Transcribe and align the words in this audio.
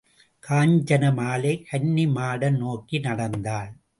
காஞ்சனமாலை 0.47 1.51
கன்னிமாடம் 1.69 2.57
நோக்கி 2.57 2.99
நடந்தாள். 2.99 3.71